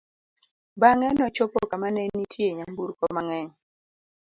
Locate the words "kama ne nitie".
1.71-2.49